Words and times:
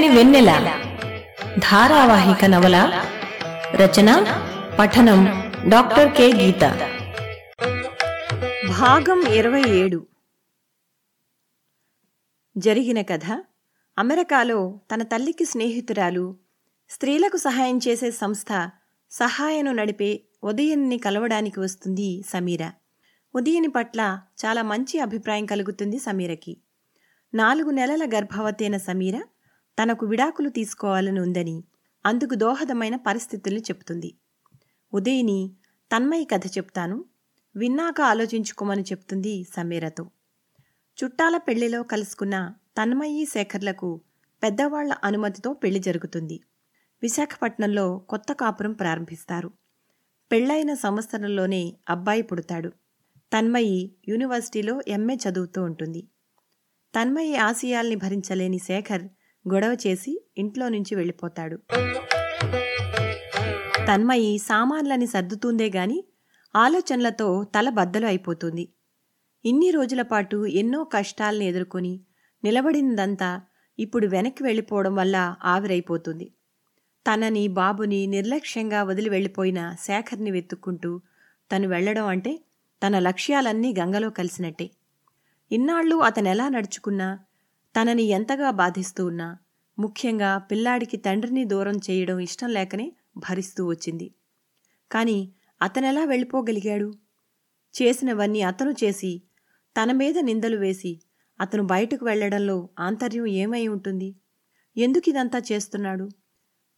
చల్లని 0.00 0.16
వెన్నెల. 0.16 0.80
ధారావాహిక 1.58 2.44
నవల 2.44 3.04
రచన 3.74 4.24
పఠనం 4.78 5.24
డాక్టర్ 5.68 6.12
కె. 6.12 6.32
గీత. 6.32 6.60
భాగం 8.78 9.22
ఇరవై 9.22 9.62
ఏడు. 9.62 10.06
జరిగిన 12.56 13.02
కథ 13.02 13.44
అమెరికాలో 13.98 14.80
తన 14.94 15.02
తల్లికి 15.02 15.44
స్నేహితురాలు 15.44 16.36
స్త్రీలకు 16.90 17.36
సహాయం 17.36 17.80
చేసే 17.88 18.10
సంస్థ 18.10 18.70
సహాయను 19.10 19.72
నడిపే 19.72 20.20
ఉదయన్ని 20.44 20.98
కలవడానికి 20.98 21.60
వస్తుంది 21.60 22.24
సమీర. 22.28 22.70
ఉదయని 23.34 23.68
పట్ల 23.68 24.20
చాలా 24.46 24.62
మంచి 24.62 25.00
అభిప్రాయం 25.00 25.46
కలుగుతుంది 25.46 25.98
సమీరకి. 25.98 26.56
నాలుగు 27.34 27.70
నెలల 27.70 28.10
గర్భవతి 28.14 28.64
అయిన 28.64 28.76
సమీర 28.76 29.22
తనకు 29.80 30.06
విడాకులు 30.06 30.48
తీసుకోవాలని 30.48 31.20
ఉందని 31.20 31.64
అందుకు 32.06 32.34
దోహదమైన 32.34 32.96
పరిస్థితుల్ని 32.96 33.60
చెప్తుంది. 33.60 34.14
ఉదయని 34.94 35.50
తన్మయి 35.96 36.24
కథ 36.24 36.46
చెప్తాను 36.46 37.04
విన్నాక 37.56 38.00
ఆలోచించుకోమని 38.00 38.82
చెప్తుంది 38.82 39.46
సమీరతో. 39.56 40.10
చుట్టాల 41.04 41.36
పెళ్ళిలో 41.36 41.82
కలుసుకున్న 41.82 42.54
తన్మయి 42.78 43.26
శేఖర్లకు 43.26 44.00
పెద్దవాళ్ళ 44.42 44.96
అనుమతితో 45.04 45.52
పెళ్ళి 45.52 45.80
జరుగుతుంది. 45.80 46.40
విశాఖపట్నంలో 47.02 47.98
కొత్త 47.98 48.32
కాపురం 48.32 48.72
ప్రారంభిస్తారు. 48.72 49.50
పెళ్ళైన 50.32 50.74
సంవత్సరంలోనే 50.74 51.76
అబ్బాయి 51.88 52.22
పుడతాడు. 52.22 52.68
తన్మయి 53.32 53.92
యూనివర్సిటీలో 54.08 54.80
ఎంఏ 54.88 55.16
చదువుతూ 55.16 55.62
ఉంటుంది. 55.62 56.08
తన్మయి 56.94 57.36
ఆశయాల్ని 57.36 57.96
భరించలేని 57.96 58.58
శేఖర్ 58.58 59.08
గొడవ 59.48 59.76
చేసి 59.86 60.12
ఇంట్లో 60.38 60.68
నుంచి 60.68 60.94
వెళ్ళిపోతాడు. 60.94 61.56
తన్మయి 63.88 64.38
సామాన్లని 64.38 65.06
సర్దుతుందే 65.06 65.70
గాని 65.76 66.04
ఆలోచనలతో 66.54 67.44
తల 67.54 67.68
బద్దలు 67.68 68.06
అయిపోతుంది. 68.06 68.68
ఇన్ని 69.44 69.70
రోజుల 69.70 70.02
పాటు 70.02 70.46
ఎన్నో 70.46 70.84
కష్టాల్ని 70.84 71.46
ఎదుర్కొని 71.46 72.00
నిలబడిందంతా 72.44 73.42
ఇప్పుడు 73.78 74.06
వెనక్కి 74.06 74.42
వెళ్ళిపోవడం 74.42 74.94
వల్ల 74.94 75.36
ఆవిరైపోతుంది. 75.44 76.32
తనని 77.06 77.48
బాబుని 77.48 78.06
నిర్లక్ష్యంగా 78.06 78.82
వదిలి 78.82 79.08
వెళ్ళిపోయిన 79.08 79.76
శేఖర్ని 79.86 80.30
వెతుక్కుంటూ 80.30 81.00
తను 81.52 81.68
వెళ్ళడం 81.68 82.06
అంటే 82.06 82.40
తన 82.82 82.98
లక్ష్యాలన్నీ 82.98 83.74
గంగలో 83.78 84.10
కలిసినట్టే. 84.10 84.70
ఇన్నాళ్ళు 85.50 85.96
అతనెలా 85.96 86.48
నడుచుకున్నా 86.48 87.08
తనని 87.74 88.02
ఎంతగా 88.02 88.50
బాధిస్తూ 88.50 89.06
ఉన్నా 89.06 89.38
ముఖ్యంగా 89.78 90.38
పిల్లాడికి 90.38 90.96
తండ్రిని 90.96 91.44
దూరం 91.44 91.76
చేయడం 91.76 92.18
ఇష్టం 92.18 92.50
లేకనే 92.50 92.92
భరిస్తూ 93.16 93.66
వచ్చింది. 93.66 94.08
కాని 94.90 95.18
అతనెలా 95.60 96.04
వెళ్ళిపోగలిగాడు? 96.04 96.88
చేసినవన్నీ 97.74 98.42
అతను 98.42 98.70
చేసి 98.84 99.12
తన 99.76 99.92
మీద 99.92 100.18
నిందలు 100.18 100.56
వేసి 100.56 100.92
అతను 101.40 101.62
బయటకు 101.62 102.04
వెళ్ళడంలో 102.04 102.68
ఆంతర్యం 102.78 103.26
ఏమై 103.26 103.66
ఉంటుంది? 103.68 104.08
ఎందుకు 104.76 105.08
ఇదంతా 105.08 105.38
చేస్తున్నాడు? 105.52 106.06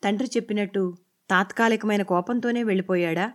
తండ్రి 0.03 0.29
చెప్పినట్టు 0.37 0.83
తాత్కాలికమైన 1.31 2.03
కోపంతోనే 2.03 2.63
వెళ్ళిపోయాడా? 2.63 3.27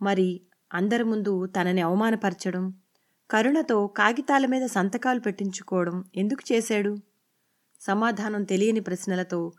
మరి 0.00 0.28
అందరి 0.72 1.04
ముందు 1.04 1.46
తనని 1.46 1.80
అవమానపరచడం 1.80 2.64
కరుణతో 3.30 3.86
కాగితాల 3.86 4.46
మీద 4.46 4.66
సంతకాలు 4.66 5.20
పెట్టించుకోవడం 5.20 6.04
ఎందుకు 6.16 6.52
చేశాడు? 6.52 6.96
సమాధానం 7.80 8.44
తెలియని 8.44 8.80
ప్రశ్నలతో 8.80 9.52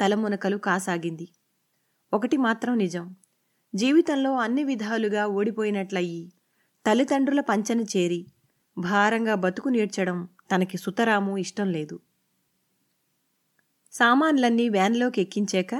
తలమునకలు 0.00 0.56
కాసాగింది. 0.56 1.28
ఒకటి 2.12 2.36
మాత్రం 2.36 2.78
నిజం. 2.78 3.16
జీవితంలో 3.74 4.36
అన్ని 4.36 4.64
విధాలుగా 4.64 5.26
ఓడిపోయినట్లయి 5.26 6.32
తల్లిదండ్రుల 6.86 7.40
పంచన 7.40 7.80
చేరి 7.80 8.26
భారంగా 8.78 9.34
బతుకు 9.34 9.68
నేర్చడం 9.68 10.28
తనకి 10.54 10.78
సుతరాము 10.78 11.38
ఇష్టం 11.38 11.72
లేదు. 11.72 12.00
సామాన్లన్నీ 13.92 14.68
వ్యాన్లోకి 14.68 15.20
ఎక్కించాక 15.20 15.74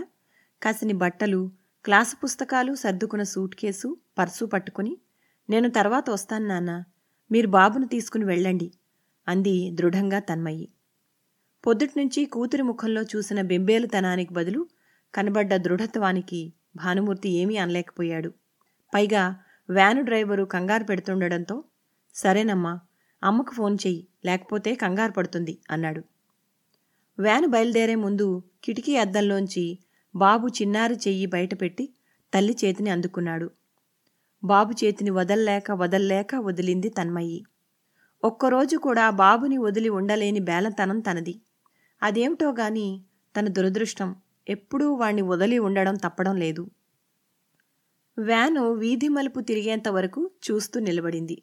కాసిని 0.62 0.92
బట్టలు 0.92 1.50
క్లాసు 1.84 2.16
పుస్తకాలు 2.16 2.74
సర్దుకున్న 2.74 3.22
సూట్ 3.22 3.54
కేసు 3.54 3.96
పర్సు 4.18 4.44
పట్టుకుని 4.44 4.98
నేను 5.50 5.70
తర్వాత 5.70 6.10
వస్తాను 6.10 6.46
నాన్న 6.46 6.84
మీరు 7.30 7.48
బాబును 7.48 7.86
తీసుకుని 7.86 8.24
వెళ్ళండి 8.24 8.68
అంది 9.26 9.54
దృఢంగా 9.70 10.18
తన్మయ్యి 10.20 10.66
పొద్దుట్నుంచి 11.64 12.20
కూతురి 12.24 12.62
ముఖంలో 12.62 13.02
చూసిన 13.02 13.40
బెంబేలుతనానికి 13.42 14.32
బదులు 14.32 14.60
కనబడ్డ 15.14 15.52
దృఢత్వానికి 15.56 16.40
భానుమూర్తి 16.76 17.28
ఏమీ 17.40 17.56
అనలేకపోయాడు. 17.56 18.30
పైగా 18.92 19.22
వ్యాను 19.68 20.02
డ్రైవరు 20.02 20.44
కంగారు 20.44 20.84
పెడుతుండడంతో 20.84 21.56
సరేనమ్మా 22.14 22.74
అమ్మకు 23.22 23.52
ఫోన్ 23.54 23.76
చెయ్యి 23.84 24.02
లేకపోతే 24.24 24.70
కంగారు 24.74 25.12
పడుతుంది 25.12 25.54
అన్నాడు. 25.70 26.02
వ్యాను 27.18 27.48
బయలుదేరే 27.48 27.96
ముందు 27.96 28.26
కిటికీ 28.64 28.92
అద్దంలోంచి 28.96 29.64
బాబు 30.14 30.46
చిన్నారి 30.58 30.96
చెయ్యి 31.06 31.26
బయటపెట్టి 31.26 31.84
తల్లి 32.32 32.54
చేతిని 32.62 32.90
అందుకున్నాడు. 32.90 33.48
బాబు 34.44 34.72
చేతిని 34.72 35.10
వదల్లేక 35.10 35.70
వదల్లేక 35.70 36.34
వదిలింది 36.34 36.88
తన్మయ్యి. 36.88 37.44
ఒక్కరోజు 38.24 38.76
కూడా 38.76 39.10
బాబుని 39.10 39.58
వదిలి 39.58 39.88
ఉండలేని 39.88 40.40
బేలతనం 40.40 41.00
తనది. 41.00 41.40
అదేమిటో 42.02 42.52
గాని 42.52 43.02
తన 43.36 43.48
దురదృష్టం. 43.48 44.16
ఎప్పుడూ 44.48 44.94
వాణ్ణి 44.94 45.22
వదిలి 45.22 45.58
ఉండడం 45.58 45.94
తప్పడం 45.94 46.36
లేదు. 46.36 46.70
వ్యాను 48.18 48.72
వీధి 48.72 49.08
మలుపు 49.08 49.40
తిరిగేంత 49.40 49.88
వరకు 49.88 50.30
చూస్తూ 50.50 50.80
నిలబడింది. 50.80 51.42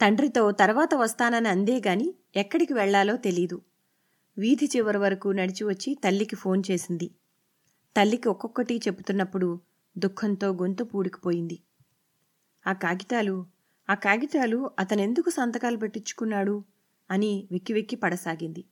తండ్రితో 0.00 0.52
తర్వాత 0.52 0.94
వస్తానని 0.94 1.48
అందే 1.48 1.76
గాని 1.86 2.14
ఎక్కడికి 2.36 2.72
వెళ్ళాలో 2.74 3.16
తెలీదు. 3.16 3.62
వీధి 4.38 4.70
చివరి 4.76 4.98
వరకు 4.98 5.28
నడిచి 5.28 5.64
వచ్చి 5.64 5.94
తల్లికి 6.04 6.36
ఫోన్ 6.36 6.62
చేసింది. 6.70 7.10
తల్లికి 7.96 8.28
ఒక్కొక్కటి 8.28 8.76
చెబుతున్నప్పుడు 8.76 9.60
దుఃఖంతో 9.98 10.52
గొంతు 10.52 10.84
పూడికిపోయింది. 10.84 11.58
ఆ 12.66 12.72
కాగితాలు 12.72 13.46
ఆ 13.90 13.94
కాగితాలు 13.94 14.70
అతనెందుకు 14.78 15.30
సంతకాలు 15.30 15.76
పెట్టించుకున్నాడు? 15.76 16.64
అని 17.10 17.48
వెక్కి 17.52 17.72
వెక్కి 17.72 17.96
పడసాగింది. 17.96 18.64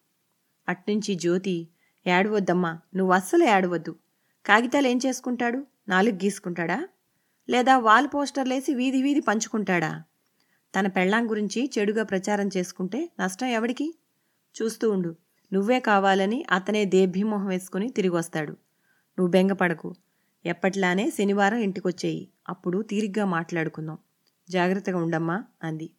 అట్నుంచి 0.68 1.14
జ్యోతి 1.14 1.68
ఏడవద్దమ్మా 2.06 2.78
నువ్వు 2.96 3.14
అస్సలు 3.14 3.44
ఏడవద్దు. 3.44 3.96
కాగితాలు 4.46 4.86
ఏం 4.86 5.00
చేసుకుంటాడు? 5.06 5.66
నాలుగు 5.88 6.14
గీసుకుంటాడా? 6.14 6.88
లేదా 7.48 7.78
వాల్ 7.78 8.08
పోస్టర్లేసి 8.14 8.74
వీధి 8.74 9.02
వీధి 9.02 9.20
పంచుకుంటాడా? 9.20 10.02
తన 10.78 10.86
పెళ్ళాం 10.86 11.30
గురించి 11.30 11.70
చెడుగా 11.78 12.02
ప్రచారం 12.02 12.50
చేసుకుంటే 12.56 13.10
నష్టం 13.20 13.46
ఎవడికి? 13.46 13.94
చూస్తూ 14.62 14.90
ఉండు. 14.90 15.16
నువ్వే 15.52 15.80
కావాలని 15.80 16.44
అతనే 16.50 16.84
దేభ్యమోహం 16.84 17.46
వేసుకుని 17.46 17.90
తిరిగి 17.90 18.14
వస్తాడు 18.14 18.52
నువ్వు 19.18 19.28
బెంగపడకు. 19.28 19.94
ఎప్పట్లానే 20.44 21.10
శనివారం 21.10 21.58
ఇంటికొచ్చేయి. 21.58 22.28
అప్పుడు 22.48 22.82
తీరిగ్గా 22.82 23.24
మాట్లాడుకుందాం. 23.24 23.98
జాగ్రత్తగా 24.50 24.98
ఉండమ్మా 24.98 25.44
అంది. 25.62 25.90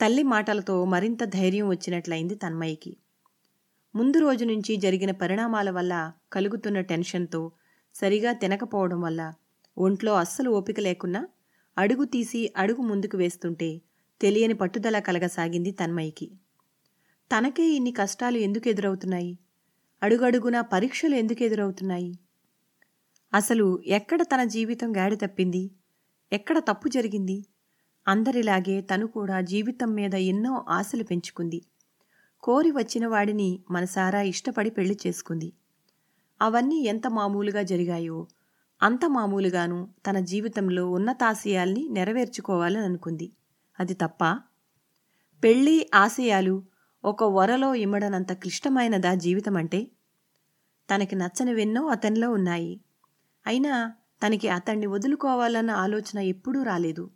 తల్లి 0.00 0.22
మాటలతో 0.22 0.84
మరింత 0.84 1.24
ధైర్యం 1.24 1.68
వచ్చినట్లయింది 1.68 2.34
తన్మయ్యకి. 2.34 2.96
ముందు 3.94 4.18
రోజు 4.18 4.44
నుంచి 4.44 4.76
జరిగిన 4.76 5.10
పరిణామాల 5.10 5.70
వల్ల 5.70 6.12
కలుగుతున్న 6.32 6.80
టెన్షన్తో 6.80 7.52
సరిగా 7.94 8.32
తినకపోవడం 8.32 9.00
వల్ల 9.00 9.34
ఒంట్లో 9.78 10.14
అస్సలు 10.14 10.50
ఓపిక 10.50 10.80
లేకున్నా 10.80 11.28
అడుగు 11.78 12.04
తీసి 12.04 12.52
అడుగు 12.56 12.82
ముందుకు 12.82 13.16
వేస్తుంటే 13.16 13.80
తెలియని 14.20 14.54
పట్టుదల 14.54 14.98
కలగసాగింది 14.98 15.70
తన్మయ్యకి. 15.70 16.30
తనకే 17.30 17.62
ఇన్ని 17.62 17.92
కష్టాలు 17.92 18.38
ఎందుకు 18.38 18.68
ఎదురవుతున్నాయి? 18.68 19.38
అడుగడుగునా 20.02 20.60
పరీక్షలు 20.60 21.14
ఎందుకు 21.14 21.42
ఎదురవుతున్నాయి? 21.42 22.18
అసలు 23.34 23.82
ఎక్కడ 23.86 24.22
తన 24.22 24.44
జీవితం 24.44 24.96
గాడి 24.96 25.16
తప్పింది? 25.16 25.70
ఎక్కడ 26.32 26.58
తప్పు 26.58 26.88
జరిగింది? 26.88 27.46
అందరిలాగే 28.08 28.80
తను 28.80 29.06
కూడా 29.06 29.40
జీవితం 29.40 29.94
మీద 29.94 30.14
ఎన్నో 30.14 30.64
ఆశలు 30.68 31.04
పెంచుకుంది. 31.04 31.62
కోరి 32.42 32.70
వచ్చిన 32.70 33.06
వాడిని 33.06 33.62
మనసారా 33.70 34.22
ఇష్టపడి 34.22 34.70
పెళ్ళి 34.70 34.98
చేసుకుంది. 35.06 35.52
అవన్నీ 36.42 36.82
ఎంత 36.82 37.06
మామూలుగా 37.06 37.62
జరిగాయో 37.62 38.26
అంత 38.82 39.00
మామూలుగాను 39.06 39.88
తన 40.10 40.18
జీవితంలో 40.20 40.90
ఉన్నతాశయాల్ని 40.90 41.88
నెరవేర్చుకోవాలని 41.88 42.84
అనుకుంది. 42.84 43.32
అది 43.80 43.94
తప్ప? 43.94 44.24
పెళ్ళి 45.44 45.90
ఆశయాలు 45.94 46.62
ఒక 47.04 47.24
వరలో 47.24 47.74
ఇమ్మడనంత 47.74 48.32
క్లిష్టమైనదా 48.32 49.14
జీవితం 49.14 49.56
అంటే 49.56 49.86
తనకి 50.94 51.16
నచ్చనివెన్నో 51.16 51.86
అతనిలో 51.86 52.30
ఉన్నాయి. 52.30 52.80
అయినా 53.46 53.94
తనకి 54.26 54.48
అతన్ని 54.48 54.86
వదులుకోవాలన్న 54.86 55.70
ఆలోచన 55.70 56.18
ఎప్పుడూ 56.18 56.62
రాలేదు. 56.62 57.10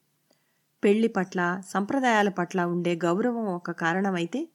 పెళ్ళి 0.85 1.09
పట్ల 1.09 1.63
సంప్రదాయాల 1.69 2.29
పట్ల 2.29 2.65
ఉండే 2.65 2.95
గౌరవం 3.05 3.47
ఒక 3.47 3.71
కారణమైతే 3.71 4.49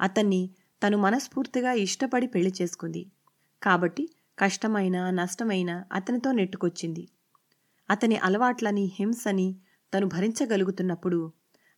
అతన్ని 0.00 0.50
తను 0.82 0.98
మనస్ఫూర్తిగా 0.98 1.72
ఇష్టపడి 1.72 2.26
పెళ్ళి 2.26 2.52
చేసుకుంది. 2.62 3.06
కాబట్టి 3.62 4.08
కష్టమైన 4.38 5.10
నష్టమైన 5.10 5.84
అతనితో 5.92 6.32
నెట్టుకొచ్చింది. 6.32 7.08
అతని 7.90 8.16
అలవాట్లని 8.16 8.92
హింసని 8.94 9.56
తను 9.94 10.06
భరించగలుగుతున్నప్పుడు 10.06 11.32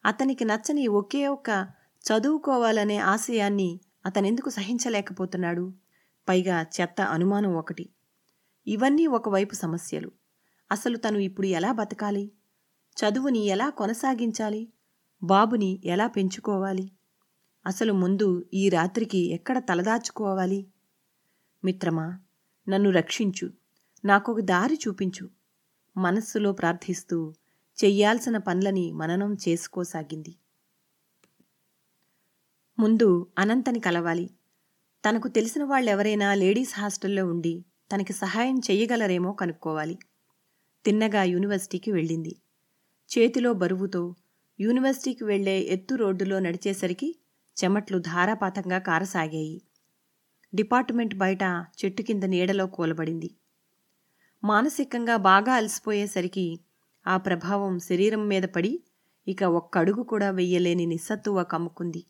అతనికి 0.05 0.45
నచ్చని 0.45 0.87
ఒకే 0.87 1.29
ఒక్క 1.29 1.69
చదువుకోవాలనే 2.05 2.99
ఆశయాన్ని 2.99 3.81
అతనెందుకు 4.07 4.51
సహించలేకపోతున్నాడు? 4.51 5.73
పైగా 6.29 6.67
చెత్త 6.81 7.01
అనుమానం 7.01 7.57
ఒకటి. 7.57 7.89
ఇవన్నీ 8.67 9.07
ఒకవైపు 9.07 9.55
సమస్యలు. 9.55 10.11
అసలు 10.73 10.97
తను 10.97 11.19
ఇప్పుడు 11.19 11.47
ఎలా 11.47 11.73
బతకాలి? 11.73 12.33
చదువుని 12.99 13.39
ఎలా 13.39 13.71
కొనసాగించాలి? 13.71 14.73
బాబుని 15.23 15.81
ఎలా 15.85 16.07
పెంచుకోవాలి? 16.07 16.93
అసలు 17.67 17.93
ముందు 17.93 18.45
ఈ 18.55 18.69
రాత్రికి 18.69 19.33
ఎక్కడ 19.33 19.59
తలదాచుకోవాలి? 19.59 20.67
మిత్రమా 21.65 22.21
నన్ను 22.69 22.91
రక్షించు. 22.91 23.51
నాకొక 24.05 24.41
దారి 24.41 24.79
చూపించు. 24.89 25.31
మనస్సులో 25.97 26.53
ప్రార్థిస్తూ 26.53 27.35
చెయ్యాల్సిన 27.85 28.37
పనులని 28.37 28.93
మననం 28.93 29.37
చేసుకోసాగింది. 29.49 30.37
ముందు 32.79 33.27
అనంతని 33.39 33.81
కలవాలి. 33.81 34.31
తనకు 35.09 35.29
తెలిసిన 35.29 35.65
వాళ్ళెవరైనా 35.65 36.35
లేడీస్ 36.35 36.81
హాస్టల్లో 36.81 37.27
ఉండి 37.27 37.65
తనకి 37.93 38.13
సహాయం 38.13 38.59
చెయ్యగలరేమో 38.59 39.33
కనుక్కోవాలి. 39.33 39.99
తిన్నగా 40.85 41.23
యూనివర్సిటీకి 41.23 41.93
వెళ్ళింది. 41.93 42.37
చేతిలో 43.11 43.53
బరువుతో 43.53 44.15
యూనివర్సిటీకి 44.61 45.25
వెళ్ళే 45.25 45.61
ఎత్తు 45.61 45.95
రోడ్డులో 45.95 46.39
నడిచేసరికి 46.39 47.19
చెమట్లు 47.65 47.99
ధారాపాతంగా 47.99 48.79
కారసాగాయి. 48.79 49.63
డిపార్ట్మెంట్ 50.55 51.15
బయట 51.15 51.43
చెట్టు 51.85 52.03
కింద 52.03 52.25
నీడలో 52.25 52.67
కూలబడింది. 52.67 53.31
మానసికంగా 54.45 55.17
బాగా 55.17 55.53
అలసిపోయేసరికి 55.53 56.61
ఆ 57.07 57.17
ప్రభావం 57.17 57.79
శరీరం 57.79 58.29
మీద 58.29 58.43
పడి 58.43 58.83
ఇక 59.29 59.43
ఒక్క 59.45 59.79
అడుగు 59.79 60.03
కూడా 60.03 60.31
వెయ్యలేని 60.31 60.87
నిస్సత్తువ 60.87 61.43
కమ్ముకుంది. 61.43 62.05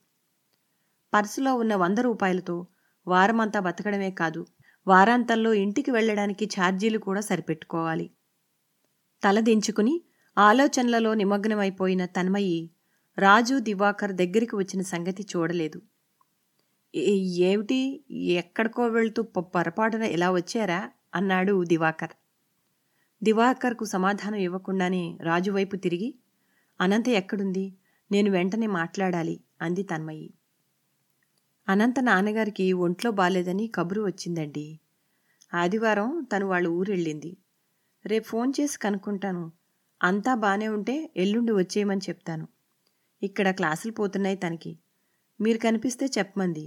పర్సులో 1.15 1.55
ఉన్న 1.55 1.75
వంద 1.75 1.99
రూపాయలతో 1.99 2.67
వారమంతా 3.07 3.61
బతకడమే 3.61 4.11
కాదు 4.11 4.47
వారాంతంలో 4.87 5.53
ఇంటికి 5.53 5.91
వెళ్ళడానికి 5.91 6.45
ఛార్జీలు 6.45 6.99
కూడా 6.99 7.21
సరిపెట్టుకోవాలి. 7.21 8.11
తలదించుకుని 9.25 10.03
ఆలోచనలలో 10.39 11.15
నిమగ్నమైపోయిన 11.15 12.05
తన్మయి 12.05 12.71
రాజు 13.19 13.59
దివాకర్ 13.59 14.13
దగ్గరికి 14.13 14.57
వచ్చిన 14.57 14.83
సంగతి 14.83 15.27
చూడలేదు. 15.37 15.83
ఏమిటి? 17.21 18.05
ఎక్కడికో 18.11 18.87
వెళ్తూ 18.87 19.23
పొరపాటున 19.23 20.03
ఇలా 20.03 20.31
వచ్చారా? 20.31 20.91
అన్నాడు 21.15 21.65
దివాకర్. 21.65 22.11
దివాకర్కు 23.23 23.85
సమాధానం 23.85 24.35
ఇవ్వకుండానే 24.35 25.19
రాజు 25.23 25.51
వైపు 25.51 25.77
తిరిగి 25.77 26.15
అనంత 26.81 27.09
ఎక్కడుంది? 27.09 27.75
నేను 28.13 28.31
వెంటనే 28.31 28.67
మాట్లాడాలి 28.67 29.41
అంది 29.63 29.83
తన్మయి. 29.83 30.35
అనంత 31.69 32.01
నాన్నగారికి 32.01 32.73
ఒంట్లో 32.85 33.11
బాలేదని 33.11 33.67
కబురు 33.75 34.03
వచ్చిందండి. 34.03 34.65
ఆదివారం 35.55 36.09
తను 36.33 36.47
వాళ్ళ 36.47 36.69
ఊరెళ్ళింది. 36.69 37.31
రేపు 38.07 38.27
ఫోన్ 38.29 38.53
చేసి 38.61 38.79
కనుక్కుంటాను. 38.79 39.45
అంతా 40.01 40.35
బానే 40.35 40.69
ఉంటే 40.69 40.95
ఎల్లుండి 41.17 41.53
వచ్చేయమని 41.53 42.01
చెప్తాను. 42.09 42.47
ఇక్కడ 43.23 43.51
క్లాసులు 43.51 43.93
పోతున్నాయి 43.93 44.37
తనకి. 44.37 44.73
మీరు 45.41 45.59
కనిపిస్తే 45.59 46.07
చెప్పమంది. 46.19 46.67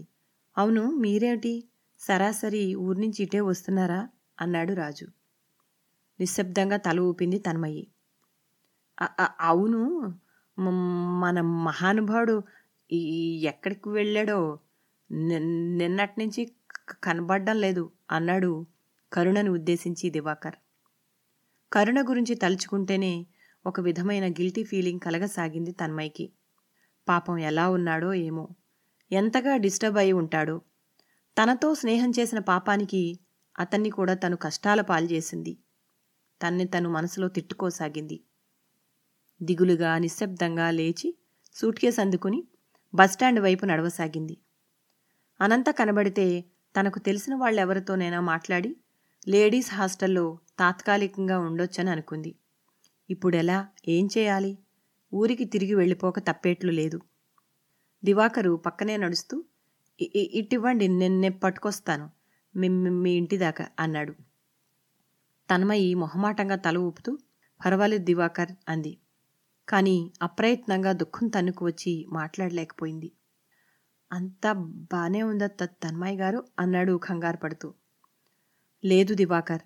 అవును 0.58 0.84
మీరేమిటి? 1.04 1.54
సరాసరి 2.00 2.64
ఊరి 2.76 3.00
నుంచి 3.02 3.24
ఇటే 3.24 3.40
వస్తున్నారా? 3.42 4.02
అన్నాడు 4.42 4.74
రాజు. 4.74 5.08
నిశ్శబ్దంగా 6.20 6.78
తల 6.78 7.00
ఊపింది 7.00 7.40
తన్మయ్యి 7.40 7.86
అవును. 9.40 9.82
మన 11.22 11.38
మహానుభావుడు 11.42 12.36
ఎక్కడికి 13.50 13.90
వెళ్ళాడో? 13.90 14.40
నిన్నటి 15.12 16.26
నుంచి 16.26 16.52
కనబడ్డం 17.04 17.62
లేదు 17.62 17.92
అన్నాడు 18.12 18.66
కరుణను 19.14 19.52
ఉద్దేశించి 19.52 20.10
దివాకర్. 20.10 20.56
కరుణ 21.74 22.10
గురించి 22.10 22.36
తలుచుకుంటేనే 22.36 23.28
ఒక 23.66 23.80
విధమైన 23.80 24.32
గిల్టీ 24.32 24.64
ఫీలింగ్ 24.64 25.00
కలగసాగింది 25.00 25.72
తన్మయ్యకి. 25.72 26.32
పాపం 27.10 27.38
ఎలా 27.38 27.70
ఉన్నాడో 27.70 28.14
ఏమో. 28.14 28.50
ఎంతగా 29.12 29.58
డిస్టర్బ్ 29.58 29.98
అయి 29.98 30.12
ఉంటాడో. 30.12 30.62
తనతో 31.44 31.76
స్నేహం 31.76 32.12
చేసిన 32.20 32.40
పాపానికి 32.40 33.20
అతన్ని 33.60 33.90
కూడా 33.90 34.14
తను 34.14 34.38
కష్టాల 34.38 34.82
పాలు 34.82 35.06
చేసింది. 35.06 35.58
తన్ని 36.42 36.66
తను 36.66 36.90
మనసులో 36.90 37.28
తిట్టుకోసాగింది. 37.28 38.24
దిగులుగా 39.44 39.98
నిశ్శబ్దంగా 39.98 40.72
లేచి 40.72 41.16
సూట్కేస్ 41.56 42.00
అందుకుని 42.00 42.44
బస్టాండ్ 42.96 43.40
వైపు 43.40 43.66
నడవసాగింది. 43.66 44.38
అనంత 45.42 45.70
కనబడితే 45.70 46.46
తనకు 46.80 47.00
తెలిసిన 47.00 47.36
వాళ్ళెవరితోనైనా 47.36 48.20
మాట్లాడి 48.20 48.76
లేడీస్ 49.28 49.74
హాస్టల్లో 49.74 50.40
తాత్కాలికంగా 50.60 51.40
ఉండొచ్చని 51.40 51.90
అనుకుంది. 51.90 52.36
ఇప్పుడెలా? 53.10 53.68
ఏం 53.88 54.10
చేయాలి? 54.18 54.58
ఊరికి 55.14 55.46
తిరిగి 55.46 55.76
వెళ్ళిపోక 55.76 56.20
తప్పేట్లు 56.20 56.72
లేదు. 56.72 57.02
దివాకరు 58.06 58.56
పక్కనే 58.56 58.98
నడుస్తూ 58.98 59.44
"ఇ- 60.02 60.12
ఇ- 60.16 60.40
ఇటివ్వండి 60.40 61.30
పట్టుకొస్తాను. 61.30 62.10
మీ 62.56 62.68
మీ- 62.68 62.94
మీ 62.94 63.12
ఇంటి 63.12 63.38
దాకా 63.38 63.68
అన్నాడు. 63.80 64.14
తన్మయి 65.50 65.94
మొహమాటంగా 65.94 66.56
తల 66.56 66.78
ఊపుతూ 66.78 67.18
పర్వాలేదు 67.66 68.04
దివాకర్ 68.04 68.52
అంది. 68.70 68.98
కానీ 69.70 70.14
అప్రయత్నంగా 70.22 70.92
దుఃఖం 70.92 71.28
తన్నుకు 71.28 71.66
వచ్చి 71.66 72.06
మాట్లాడలేకపోయింది. 72.10 73.12
అంతా 74.12 74.54
బానే 74.94 75.24
ఉందా 75.24 75.48
త- 75.48 75.64
తన్మయ్య 75.64 76.18
గారు? 76.18 76.44
అన్నాడు 76.60 77.00
కంగారు 77.04 77.38
పడుతూ. 77.38 77.74
లేదు 78.86 79.14
దివాకర్ 79.14 79.62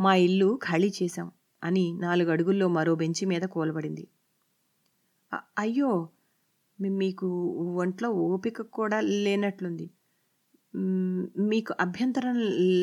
మా 0.00 0.14
ఇల్లు 0.14 0.58
ఖాళీ 0.64 0.92
చేశాం 1.02 1.32
అని 1.64 1.92
నాలుగు 1.92 2.30
అడుగుల్లో 2.30 2.68
మరో 2.68 2.94
బెంచి 2.94 3.26
మీద 3.26 3.42
కోలబడింది. 3.42 4.08
అయ్యో 5.58 6.08
మీకు 6.80 7.26
ఒంట్లో 7.76 8.10
ఓపిక 8.10 8.62
కూడా 8.62 9.00
లేనట్లుంది. 9.00 9.90
మీకు 11.38 11.74
అభ్యంతరం 11.80 12.34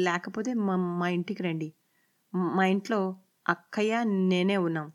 లేకపోతే 0.03 0.53
మా 0.53 0.75
మా 0.75 1.09
ఇంటికి 1.09 1.43
రండి. 1.43 1.73
మా 2.35 2.65
ఇంట్లో 2.65 3.17
అక్కయ్య 3.49 4.03
నేనే 4.03 4.57
ఉన్నాం. 4.57 4.91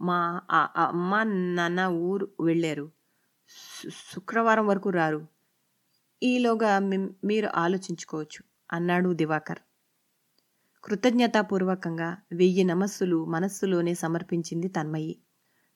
మా 0.00 0.40
అమ్మ 0.76 1.22
నాన్న 1.22 1.84
ఊరు 1.84 2.28
వెళ్ళారు. 2.40 2.90
శుక్రవారం 4.14 4.66
వరకు 4.66 4.90
రారు. 4.90 5.35
ఈలోగా 6.22 6.72
మీరు 7.24 7.48
ఆలోచించుకోవచ్చు 7.54 8.40
అన్నాడు 8.72 9.12
దివాకర్. 9.12 9.60
కృతజ్ఞతాపూర్వకంగా 10.84 12.08
వెయ్యి 12.32 12.64
నమస్సులు 12.64 13.24
మనస్సులోనే 13.24 13.94
సమర్పించింది 13.94 14.68
తన్మయి. 14.68 15.14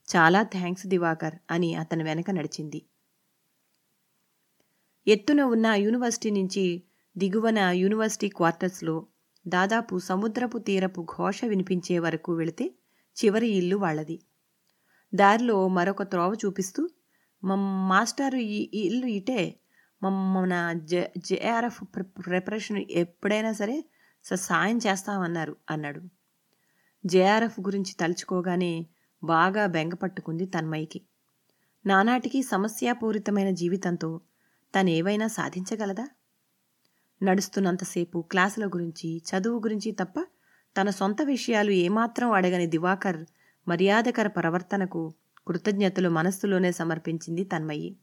చాలా 0.07 0.43
థ్యాంక్స్ 0.43 0.87
దివాకర్ 0.87 1.35
అని 1.51 1.75
అతని 1.75 2.03
వెనక 2.03 2.31
నడిచింది. 2.31 2.79
ఎత్తున 5.07 5.41
ఉన్న 5.43 5.67
యూనివర్సిటీ 5.75 6.29
నుంచి 6.31 6.83
దిగువన 7.15 7.59
యూనివర్సిటీ 7.73 8.29
క్వార్టర్స్లో 8.29 8.95
దాదాపు 9.45 9.99
సముద్రపు 9.99 10.57
తీరపు 10.57 11.01
ఘోష 11.17 11.45
వినిపించే 11.45 11.99
వరకు 11.99 12.33
వెళితే 12.33 12.65
చివరి 13.17 13.49
ఇల్లు 13.49 13.75
వాళ్ళది. 13.75 14.17
దారిలో 15.13 15.67
మరొక 15.67 16.03
త్రోవ 16.03 16.33
చూపిస్తూ 16.45 16.81
"మమ్ 17.43 17.89
మాస్టారు 17.89 18.37
ఈ 18.37 18.59
ఇల్లు 18.73 19.07
ఇటే 19.11 19.39
మన 20.03 20.73
జె 20.73 21.07
జేఆర్ఎఫ్ 21.17 21.83
ప్రిపరేషన్ 22.27 22.85
ఎప్పుడైనా 22.89 23.51
సరే 23.51 23.85
స- 24.23 24.33
సాయం 24.33 24.77
చేస్తామన్నారు 24.77 25.55
అన్నాడు. 25.69 26.01
జేఆర్ఎఫ్ 27.05 27.59
గురించి 27.59 27.93
తలుచుకోగానే 27.93 28.87
బాగా 29.23 29.65
బెంగపట్టుకుంది 29.65 30.45
తన్మయికి 30.45 31.01
నానాటికి 31.85 32.43
సమస్యాపూరితమైన 32.43 33.49
జీవితంతో 33.49 34.21
తనేవైనా 34.75 35.27
సాధించగలదా? 35.27 36.07
నడుస్తున్నంతసేపు 37.23 38.19
క్లాసుల 38.19 38.67
గురించి 38.67 39.17
చదువు 39.17 39.59
గురించి 39.59 39.91
తప్ప 39.91 40.25
తన 40.81 40.89
సొంత 40.89 41.21
విషయాలు 41.21 41.71
ఏమాత్రం 41.71 42.31
అడగని 42.31 42.67
దివాకర్ 42.67 43.25
మర్యాదకర 43.67 44.27
ప్రవర్తనకు 44.27 45.13
కృతజ్ఞతలు 45.47 46.09
మనస్సులోనే 46.09 46.71
సమర్పించింది 46.71 47.43
తన్మయ్యి. 47.43 47.97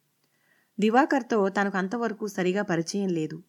దివాకర్తో 0.79 1.49
తనకు 1.49 1.77
అంతవరకు 1.77 2.27
సరిగా 2.27 2.63
పరిచయం 2.63 3.09
లేదు. 3.09 3.43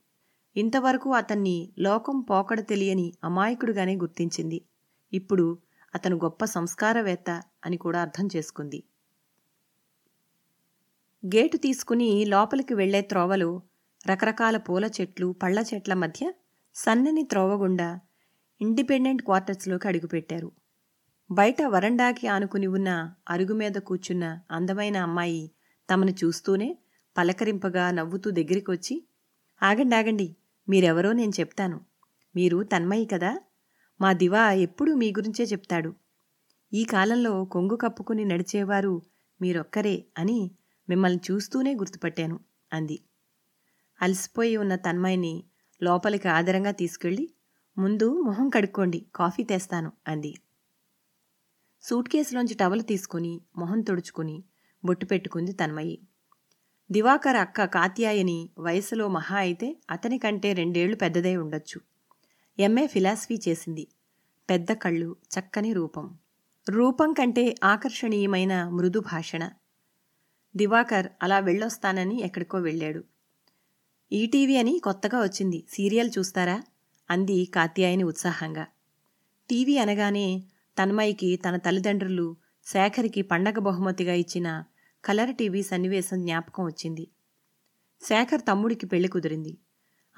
ఇంతవరకు 0.56 1.10
అతన్ని 1.14 1.74
లోకం 1.80 2.22
పోకడ 2.22 2.60
తెలియని 2.62 3.14
అమాయకుడుగానే 3.24 3.96
గుర్తించింది. 3.96 4.60
ఇప్పుడు 5.14 5.46
అతను 5.96 6.16
గొప్ప 6.16 6.46
సంస్కారవేత్త 6.46 7.30
అని 7.66 7.78
కూడా 7.78 8.02
అర్థం 8.02 8.28
చేసుకుంది. 8.36 8.80
గేటు 11.24 11.58
తీసుకుని 11.58 12.26
లోపలికి 12.26 12.74
వెళ్ళే 12.74 13.02
త్రోవలో 13.02 13.50
రకరకాల 14.08 14.58
పూల 14.58 14.86
చెట్లు 14.86 15.36
పళ్ళ 15.44 15.60
చెట్ల 15.60 15.94
మధ్య 15.94 16.34
సన్నని 16.76 17.24
త్రోవగుండా 17.24 17.90
ఇండిపెండెంట్ 18.62 19.22
క్వార్టర్స్లోకి 19.22 19.88
అడుగుపెట్టారు. 19.88 20.50
బయట 21.30 21.62
వరండాకి 21.64 22.28
ఆనుకుని 22.28 22.68
ఉన్న 22.68 22.90
అరుగు 23.30 23.54
మీద 23.54 23.78
కూర్చున్న 23.80 24.26
అందమైన 24.52 24.98
అమ్మాయి 24.98 25.52
తమను 25.90 26.12
చూస్తూనే 26.12 26.70
పలకరింపగా 27.20 27.92
నవ్వుతూ 27.92 28.32
దగ్గరికి 28.32 28.72
వచ్చి 28.72 29.04
ఆగండి 29.64 29.96
ఆగండి 29.96 30.36
మీరెవరో 30.70 31.14
నేను 31.14 31.32
చెప్తాను. 31.40 31.82
మీరు 32.36 32.64
తన్మయి 32.64 33.06
కదా? 33.06 33.42
మా 34.02 34.14
దివా 34.14 34.52
ఎప్పుడూ 34.52 34.96
మీ 34.96 35.12
గురించే 35.12 35.46
చెప్తాడు. 35.46 35.96
ఈ 36.74 36.84
కాలంలో 36.84 37.46
కొంగు 37.46 37.76
కప్పుకుని 37.76 38.26
నడిచేవారు 38.26 39.02
మీరొక్కరే 39.42 40.06
అని 40.18 40.52
మిమ్మల్ని 40.90 41.20
చూస్తూనే 41.32 41.76
గుర్తుపట్టాను 41.76 42.40
అంది. 42.74 43.00
అలసిపోయి 44.02 44.58
ఉన్న 44.58 44.76
తన్మయిని 44.76 45.44
లోపలికి 45.84 46.28
ఆదరంగా 46.28 46.72
తీసుకెళ్ళి 46.72 47.30
ముందు 47.78 48.22
మొహం 48.22 48.50
కడుక్కోండి 48.50 49.06
కాఫీ 49.16 49.44
తెస్తాను 49.44 49.92
అంది. 50.08 50.36
సూట్ 51.82 52.10
కేసులోంచి 52.10 52.54
టవల్ 52.54 52.84
తీసుకుని 52.84 53.42
మొహం 53.58 53.82
తుడుచుకుని 53.82 54.44
బొట్టు 54.86 55.06
పెట్టుకుంది 55.06 55.52
తన్మయి. 55.52 56.00
దివాకర్ 56.92 57.36
అక్క 57.36 57.66
కాత్యాయని 57.66 58.50
వయసులో 58.60 59.08
మహా 59.08 59.38
అయితే 59.38 59.78
అతని 59.92 60.18
కంటే 60.18 60.54
రెండేళ్ళు 60.54 60.96
పెద్దదై 60.96 61.36
ఉండొచ్చు. 61.36 61.82
ఎంఏ 62.60 62.88
ఫిలాసఫీ 62.88 63.40
చేసింది. 63.48 63.88
పెద్ద 64.50 64.72
కళ్ళు 64.72 65.16
చక్కని 65.40 65.74
రూపం. 65.74 66.18
రూపం 66.70 67.14
కంటే 67.14 67.56
ఆకర్షణీయమైన 67.64 68.70
మృదు 68.70 69.00
భాషణ. 69.00 69.50
దివాకర్ 70.56 71.08
అలా 71.24 71.40
వెళ్ళొస్తానని 71.40 72.22
ఎక్కడికో 72.22 72.58
వెళ్ళాడు. 72.58 73.04
ఈటీవీ 74.12 74.58
అని 74.58 74.82
కొత్తగా 74.84 75.22
వచ్చింది. 75.22 75.64
సీరియల్ 75.70 76.12
చూస్తారా? 76.20 76.64
అంది 77.10 77.46
కాత్యాయని 77.46 78.04
ఉత్సాహంగా. 78.04 78.68
టీవీ 79.50 79.78
అనగానే 79.78 80.44
తన్మయికి 80.82 81.36
తన 81.36 81.58
తల్లిదండ్రులు 81.58 82.36
శేఖర్కి 82.66 83.22
పండగ 83.22 83.60
బహుమతిగా 83.60 84.14
ఇచ్చిన 84.14 84.64
కలర్ 85.04 85.36
టీవీ 85.36 85.64
సన్నివేశం 85.64 86.22
జ్ఞాపకం 86.22 86.66
వచ్చింది. 86.66 87.08
శేఖర్ 88.02 88.42
తమ్ముడికి 88.48 88.86
పెళ్ళి 88.86 89.08
కుదిరింది. 89.08 89.58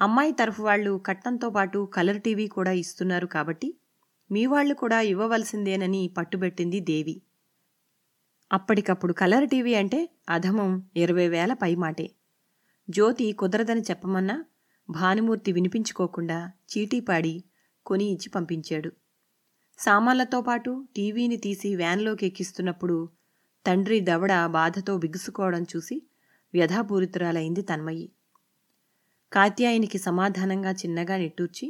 అమ్మాయి 0.00 0.32
తరఫు 0.32 0.62
వాళ్ళు 0.62 1.02
కట్నంతో 1.06 1.50
పాటు 1.50 1.88
కలర్ 1.94 2.20
టీవీ 2.20 2.46
కూడా 2.46 2.72
ఇస్తున్నారు 2.72 3.26
కాబట్టి 3.26 3.74
మీ 4.30 4.46
వాళ్ళు 4.46 4.74
కూడా 4.74 5.00
ఇవ్వవలసిందేనని 5.00 6.08
పట్టుబెట్టింది 6.18 6.80
దేవి. 6.80 7.22
అప్పటికప్పుడు 8.52 9.12
కలర్ 9.12 9.48
టీవీ 9.48 9.74
అంటే 9.74 10.08
అధమం 10.28 10.88
ఇరవై 10.96 11.28
వేల 11.28 11.52
పైమాటే. 11.52 12.10
జ్యోతి 12.90 13.32
కుదరదని 13.32 13.80
చెప్పమన్నా 13.80 14.44
భానుమూర్తి 14.90 15.52
వినిపించుకోకుండా 15.52 16.52
చీటీపాడి 16.70 17.44
కొని 17.86 18.04
ఇచ్చి 18.04 18.28
పంపించాడు. 18.28 18.92
సామాన్లతో 19.78 20.40
పాటు 20.40 20.86
టీవీని 20.96 21.36
తీసి 21.36 21.76
వ్యాన్లోకి 21.76 22.26
ఎక్కిస్తున్నప్పుడు 22.26 23.08
తండ్రి 23.66 24.00
దవడ 24.00 24.32
బాధతో 24.48 24.96
బిగుసుకోవడం 24.96 25.62
చూసి 25.62 25.96
వ్యధాపూరితురాలైంది 26.54 27.62
తన్మయి 27.62 28.06
కాత్యాయనికి 29.32 29.98
సమాధానంగా 29.98 30.72
చిన్నగా 30.72 31.16
నిట్టూర్చి 31.16 31.66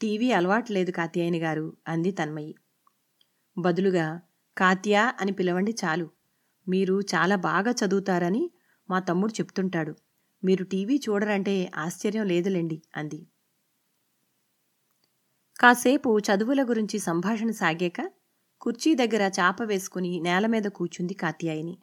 టీవీ 0.00 0.32
అలవాట్లేదు 0.32 0.90
కాత్యాయని 0.90 1.38
గారు 1.38 1.66
అంది 1.88 2.10
తన్మయి 2.10 2.52
బదులుగా 3.56 4.06
కాత్యా 4.56 5.02
అని 5.20 5.32
పిలవండి 5.32 5.74
చాలు. 5.84 6.06
మీరు 6.66 7.00
చాలా 7.14 7.36
బాగా 7.36 7.72
చదువుతారని 7.72 8.42
మా 8.88 8.98
తమ్ముడు 9.00 9.32
చెప్తుంటాడు. 9.32 9.92
మీరు 10.42 10.64
టీవీ 10.64 10.96
చూడరంటే 10.96 11.54
ఆశ్చర్యం 11.76 12.26
లేదులేండి 12.26 12.82
అంది. 12.96 13.20
కాసేపు 15.60 16.18
చదువుల 16.18 16.62
గురించి 16.62 16.98
సంభాషణ 16.98 17.50
సాగాక 17.50 18.00
కుర్చీ 18.60 18.94
దగ్గర 18.94 19.30
చాప 19.40 19.62
వేసుకుని 19.62 20.20
నేల 20.20 20.46
మీద 20.46 20.64
కూర్చుంది 20.64 21.14
కాత్యాయిని. 21.14 21.78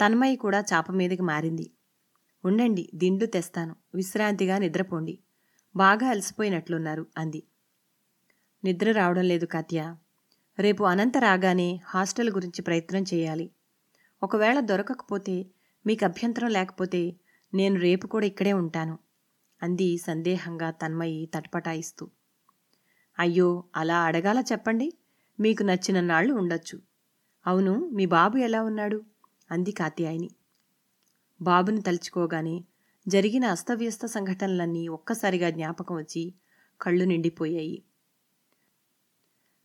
తన్మయి 0.00 0.36
కూడా 0.36 0.64
చాప 0.72 0.90
మీదకి 0.90 1.22
మారింది. 1.22 1.70
ఉండండి 2.44 2.90
దిండు 2.94 3.26
తెస్తాను. 3.26 3.76
విశ్రాంతిగా 3.94 4.58
నిద్రపోండి. 4.58 5.18
బాగా 5.76 6.08
అలసిపోయినట్లున్నారు 6.08 7.06
అంది. 7.18 7.42
నిద్ర 8.64 8.92
రావడం 8.92 9.24
లేదు 9.24 9.46
కాత్య. 9.46 9.96
రేపు 10.58 10.84
అనంత 10.84 11.18
రాగానే 11.18 11.80
హాస్టల్ 11.84 12.30
గురించి 12.30 12.62
ప్రయత్నం 12.62 13.04
చేయాలి. 13.14 13.50
ఒకవేళ 14.22 14.60
దొరకకపోతే 14.60 15.46
మీకు 15.86 16.04
అభ్యంతరం 16.04 16.50
లేకపోతే 16.50 17.16
నేను 17.54 17.80
రేపు 17.80 18.06
కూడా 18.06 18.26
ఇక్కడే 18.26 18.52
ఉంటాను 18.52 18.98
అంది 19.62 19.98
సందేహంగా 19.98 20.70
తన్మయి 20.70 21.30
తటపటాయిస్తూ. 21.34 22.10
అయ్యో 23.18 23.64
అలా 23.76 24.02
అడగాల 24.02 24.42
చెప్పండి? 24.52 24.92
మీకు 25.40 25.62
నచ్చిన 25.62 26.00
నాళ్ళు 26.00 26.34
ఉండొచ్చు. 26.34 26.82
అవును 27.46 27.90
మీ 27.94 28.06
బాబు 28.06 28.36
ఎలా 28.36 28.62
ఉన్నాడు? 28.62 29.04
అంది 29.50 29.72
కాత్యాయని. 29.72 30.30
బాబుని 31.42 31.82
తలుచుకోగానే 31.82 32.64
జరిగిన 33.08 33.44
అస్తవ్యస్త 33.44 34.06
సంఘటనలన్నీ 34.06 34.88
ఒక్కసారిగా 34.88 35.50
జ్ఞాపకం 35.50 35.96
వచ్చి 35.96 36.34
కళ్ళు 36.80 37.04
నిండిపోయాయి. 37.04 37.82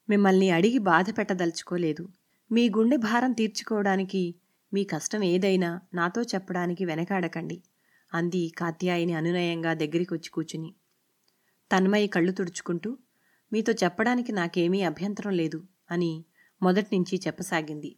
మిమ్మల్ని 0.10 0.50
అడిగి 0.50 0.78
బాధ 0.78 1.06
పెట్టదలుచుకోలేదు. 1.18 2.10
మీ 2.52 2.70
గుండె 2.70 2.98
భారం 2.98 3.32
తీర్చుకోవడానికి 3.32 4.36
మీ 4.74 4.84
కష్టం 4.84 5.24
ఏదైనా 5.24 5.82
నాతో 5.94 6.22
చెప్పడానికి 6.22 6.86
వెనకాడకండి 6.86 7.64
అంది 8.14 8.50
కాత్యాయని 8.58 9.14
అనునయంగా 9.14 9.74
దగ్గరికి 9.74 10.14
వచ్చి 10.14 10.30
కూర్చుని. 10.30 10.76
తన్మయి 11.72 12.08
కళ్ళు 12.08 12.32
తుడుచుకుంటూ 12.32 12.98
మీతో 13.54 13.74
చెప్పడానికి 13.74 14.32
నాకేమీ 14.32 14.82
అభ్యంతరం 14.82 15.32
లేదు 15.32 15.64
అని 15.92 16.26
మొదట్నుంచి 16.62 17.22
చెప్పసాగింది. 17.28 17.96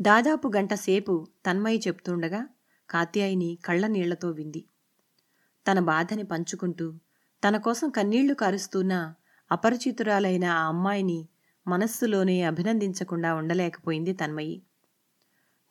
దాదాపు 0.00 0.52
గంట 0.56 0.74
సేపు 0.74 1.28
తన్మయి 1.46 1.78
చెప్తుండగా 1.78 2.46
కాత్యాయిని 2.90 3.58
కళ్ళ 3.64 3.86
నీళ్ళతో 3.86 4.30
వింది. 4.30 4.64
తన 5.66 5.80
బాధని 5.80 6.22
పంచుకుంటూ 6.22 6.94
తన 7.42 7.56
కోసం 7.56 7.90
కన్నీళ్ళు 7.90 8.34
కారుస్తున్న 8.34 9.14
అపరిచితురాలైన 9.52 10.44
ఆ 10.44 10.68
అమ్మాయిని 10.68 11.28
మనస్సులోనే 11.66 12.42
అభినందించకుండా 12.42 13.34
ఉండలేకపోయింది 13.34 14.12
తన్మయి. 14.12 14.62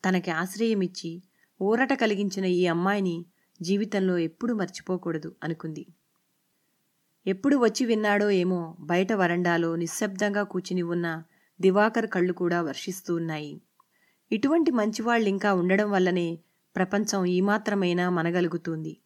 తనకి 0.04 0.32
ఆశ్రయమిచ్చి 0.32 1.24
ఊరట 1.62 1.94
కలిగించిన 1.94 2.46
ఈ 2.46 2.68
అమ్మాయిని 2.68 3.26
జీవితంలో 3.62 4.18
ఎప్పుడూ 4.18 4.56
మర్చిపోకూడదు 4.56 5.36
అనుకుంది. 5.44 5.86
ఎప్పుడు 7.26 7.56
వచ్చి 7.58 7.86
విన్నాడో 7.86 8.30
ఏమో 8.30 8.76
బయట 8.80 9.14
వరండాలో 9.14 9.76
నిశ్శబ్దంగా 9.76 10.44
కూర్చుని 10.44 10.82
ఉన్న 10.82 11.24
దివాకర్ 11.62 12.08
కళ్ళు 12.08 12.34
కూడా 12.34 12.62
వర్షిస్తూ 12.62 13.16
ఉన్నాయి. 13.16 13.62
ఇటువంటి 14.32 14.72
మంచివాళ్ళింకా 14.72 15.54
ఉండడం 15.54 15.92
వల్లనే 15.92 16.40
ప్రపంచం 16.76 17.26
ఈమాత్రమైనా 17.26 18.10
మనగలుగుతుంది. 18.10 18.98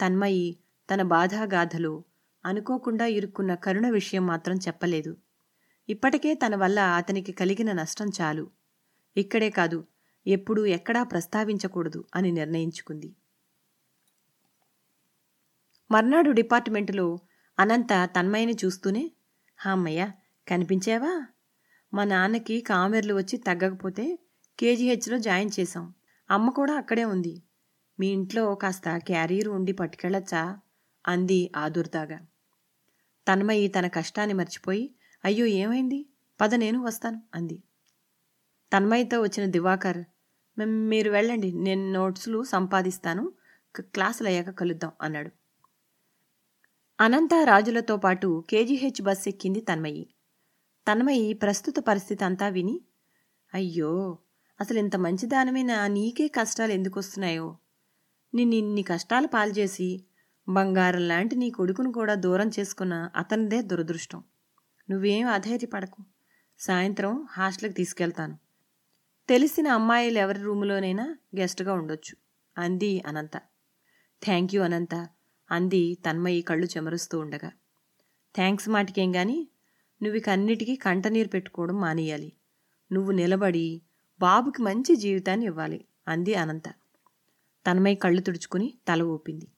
తన్మయి 0.00 0.58
తన 0.90 1.02
బాధాగాథలో 1.02 2.04
అనుకోకుండా 2.44 3.06
ఇరుక్కున్న 3.06 3.54
కరుణ 3.54 3.88
విషయం 3.90 4.26
మాత్రం 4.26 4.56
చెప్పలేదు. 4.56 5.16
ఇప్పటికే 5.88 6.34
తన 6.34 6.56
వల్ల 6.56 6.80
అతనికి 6.80 7.32
కలిగిన 7.32 7.72
నష్టం 7.72 8.08
చాలు. 8.20 8.50
ఇక్కడే 9.16 9.50
కాదు 9.50 9.84
ఎప్పుడూ 10.26 10.66
ఎక్కడా 10.66 11.02
ప్రస్తావించకూడదు 11.02 12.04
అని 12.14 12.32
నిర్ణయించుకుంది. 12.32 13.14
మర్నాడు 15.90 16.30
డిపార్ట్మెంటులో 16.30 17.18
అనంత 17.58 18.10
తన్మయ్యని 18.16 18.54
చూస్తూనే 18.64 19.10
హామ్మయ్య 19.60 20.10
కనిపించావా? 20.48 21.26
మా 21.94 22.04
నాన్నకి 22.04 22.60
కామెర్లు 22.60 23.14
వచ్చి 23.14 23.38
తగ్గకపోతే 23.38 24.18
కేజీహెచ్లో 24.58 25.18
జాయిన్ 25.18 25.50
చేశాం. 25.60 25.94
అమ్మ 26.30 26.50
కూడా 26.50 26.74
అక్కడే 26.74 27.04
ఉంది. 27.04 27.42
మీ 28.00 28.06
ఇంట్లో 28.08 28.54
కాస్త 28.54 28.96
క్యారియర్ 28.96 29.48
ఉండి 29.48 29.72
పట్టుకెళ్ళచ్చా? 29.72 30.58
అంది 31.08 31.50
ఆదుర్దాగా. 31.56 32.18
తన్మయి 33.28 33.68
తన 33.68 33.86
కష్టాన్ని 33.86 34.34
మర్చిపోయి 34.34 34.94
అయ్యో 35.24 35.46
ఏమైంది? 35.46 36.06
పద 36.40 36.54
నేను 36.54 36.82
వస్తాను 36.82 37.22
అంది. 37.34 37.62
తన్మయితో 38.72 39.20
వచ్చిన 39.20 39.50
దివాకర్ 39.50 40.04
మీరు 40.88 41.10
వెళ్ళండి 41.10 41.52
నేను 41.52 41.92
నోట్స్లు 41.92 42.42
సంపాదిస్తాను 42.44 43.32
క్లాసులు 43.80 44.28
అయ్యాక 44.28 44.50
కలుద్దాం 44.50 44.92
అన్నాడు. 45.02 45.39
అనంత 47.00 47.30
రాజులతో 47.44 47.96
పాటు 47.96 48.44
కేజీహెచ్ 48.50 49.02
బస్ 49.02 49.28
ఎక్కింది 49.28 49.60
తన్మయి. 49.60 50.14
తన్మయి 50.88 51.32
ప్రస్తుత 51.32 51.74
పరిస్థితి 51.78 52.24
అంతా 52.24 52.48
విని 52.48 52.80
అయ్యో 53.54 54.18
అసలు 54.60 54.78
ఇంత 54.78 54.96
మంచిదానమైన 54.96 55.86
నీకే 55.86 56.28
కష్టాలు 56.28 56.72
ఎందుకు 56.72 56.98
వస్తున్నాయో? 56.98 57.56
నిన్ను 58.34 58.54
ఇన్ని 58.54 58.82
కష్టాలు 58.82 59.26
పాల్చేసి 59.26 60.04
బంగారం 60.48 61.08
లాంటి 61.08 61.36
నీ 61.36 61.50
కొడుకును 61.50 61.92
కూడా 61.92 62.14
దూరం 62.14 62.50
చేసుకున్న 62.58 63.10
అతనిదే 63.16 63.62
దురదృష్టం. 63.62 64.24
నువ్వేం 64.90 65.26
అధైర్యపడకు. 65.26 66.04
సాయంత్రం 66.58 67.26
హాస్టల్కి 67.30 67.74
తీసుకెళ్తాను. 67.74 68.38
తెలిసిన 69.28 69.68
అమ్మాయిలు 69.68 70.18
ఎవరి 70.18 70.40
రూములోనైనా 70.42 71.16
గెస్ట్గా 71.36 71.72
ఉండొచ్చు. 71.72 72.16
అంది 72.58 73.02
అనంత. 73.06 73.36
థ్యాంక్ 74.24 74.54
యూ 74.54 74.62
అనంత. 74.62 75.08
అంది 75.50 75.98
తన్మయి 76.06 76.42
కళ్ళు 76.42 76.66
చెమరుస్తూ 76.66 77.18
ఉండగా. 77.18 77.50
థ్యాంక్స్ 78.34 78.68
మాటికేం 78.68 79.16
గాని 79.16 79.48
నువ్వు 80.02 80.20
కన్నిటికీ 80.20 80.76
కంటనీరు 80.76 81.28
పెట్టుకోవడం 81.28 81.80
మానేయాలి. 81.80 82.32
నువ్వు 82.92 83.12
నిలబడి 83.12 83.82
బాబుకి 84.20 84.62
మంచి 84.62 84.96
జీవితాన్ని 84.96 85.46
ఇవ్వాలి 85.46 85.84
అంది 86.08 86.34
అనంత. 86.34 86.68
తన్మయి 87.66 87.94
కళ్ళు 87.94 88.20
తుడుచుకుని 88.20 88.74
తల 88.88 89.02
ఊపింది. 89.02 89.48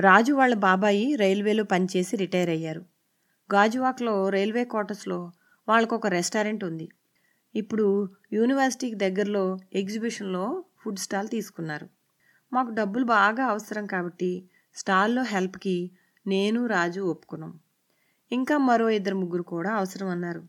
రాజు 0.00 0.32
వాళ్ళ 0.32 0.54
బాబాయి 0.54 1.16
రైల్వేలో 1.16 1.64
పనిచేసి 1.64 2.16
రిటైర్ 2.16 2.50
అయ్యారు. 2.50 2.84
గాజువాక్లో 3.54 4.28
రైల్వే 4.28 4.64
క్వార్టర్స్లో 4.64 5.32
వాళ్ళకొక 5.68 6.06
రెస్టారెంట్ 6.06 6.64
ఉంది. 6.64 6.88
ఇప్పుడు 7.54 8.08
యూనివర్సిటీకి 8.32 8.94
దగ్గరలో 8.94 9.58
ఎగ్జిబిషన్లో 9.74 10.64
ఫుడ్ 10.82 10.98
స్టాల్ 10.98 11.28
తీసుకున్నారు. 11.28 11.88
మాకు 12.52 12.70
డబ్బులు 12.70 13.04
బాగా 13.04 13.44
అవసరం 13.46 13.86
కాబట్టి 13.86 14.49
స్టాల్లో 14.74 15.22
హెల్ప్కి 15.22 15.90
నేను 16.26 16.66
రాజు 16.66 17.00
ఒప్పుకున్నాం. 17.00 17.60
ఇంకా 18.32 18.58
మరో 18.58 18.90
ఇద్దరు 18.90 19.16
ముగ్గురు 19.16 19.42
కూడా 19.42 19.74
అవసరం 19.74 20.08
అన్నారు 20.08 20.42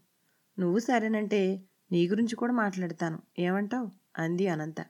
నువ్వు 0.59 0.79
సరేనంటే 0.79 1.63
నీ 1.91 2.07
గురించి 2.07 2.35
కూడా 2.35 2.53
మాట్లాడతాను. 2.53 3.19
ఏమంటావు? 3.39 3.91
అంది 4.17 4.47
అనంత. 4.47 4.85